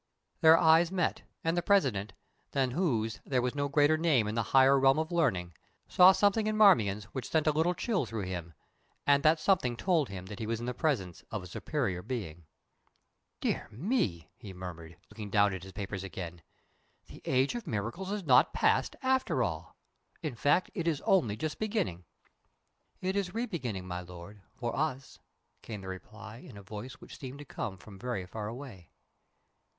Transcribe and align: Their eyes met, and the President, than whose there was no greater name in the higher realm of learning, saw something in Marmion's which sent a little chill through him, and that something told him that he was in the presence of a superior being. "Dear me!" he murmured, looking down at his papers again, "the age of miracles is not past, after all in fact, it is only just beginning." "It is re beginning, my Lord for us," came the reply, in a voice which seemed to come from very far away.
Their 0.39 0.57
eyes 0.57 0.91
met, 0.91 1.21
and 1.43 1.55
the 1.55 1.61
President, 1.61 2.13
than 2.53 2.71
whose 2.71 3.21
there 3.23 3.39
was 3.43 3.53
no 3.53 3.67
greater 3.69 3.97
name 3.99 4.27
in 4.27 4.33
the 4.33 4.41
higher 4.49 4.79
realm 4.79 4.97
of 4.97 5.11
learning, 5.11 5.53
saw 5.87 6.11
something 6.11 6.47
in 6.47 6.57
Marmion's 6.57 7.03
which 7.13 7.29
sent 7.29 7.45
a 7.45 7.51
little 7.51 7.75
chill 7.75 8.07
through 8.07 8.23
him, 8.23 8.55
and 9.05 9.21
that 9.21 9.39
something 9.39 9.77
told 9.77 10.09
him 10.09 10.25
that 10.25 10.39
he 10.39 10.47
was 10.47 10.59
in 10.59 10.65
the 10.65 10.73
presence 10.73 11.23
of 11.29 11.43
a 11.43 11.45
superior 11.45 12.01
being. 12.01 12.47
"Dear 13.41 13.67
me!" 13.69 14.31
he 14.37 14.53
murmured, 14.53 14.97
looking 15.11 15.29
down 15.29 15.53
at 15.53 15.61
his 15.61 15.71
papers 15.71 16.03
again, 16.03 16.41
"the 17.05 17.21
age 17.25 17.53
of 17.53 17.67
miracles 17.67 18.11
is 18.11 18.23
not 18.23 18.53
past, 18.53 18.95
after 19.03 19.43
all 19.43 19.75
in 20.23 20.33
fact, 20.33 20.71
it 20.73 20.87
is 20.87 21.01
only 21.01 21.37
just 21.37 21.59
beginning." 21.59 22.05
"It 23.01 23.15
is 23.15 23.35
re 23.35 23.45
beginning, 23.45 23.85
my 23.87 24.01
Lord 24.01 24.41
for 24.55 24.75
us," 24.75 25.19
came 25.61 25.81
the 25.81 25.87
reply, 25.87 26.37
in 26.37 26.57
a 26.57 26.63
voice 26.63 26.93
which 26.95 27.19
seemed 27.19 27.37
to 27.37 27.45
come 27.45 27.77
from 27.77 27.99
very 27.99 28.25
far 28.25 28.47
away. 28.47 28.89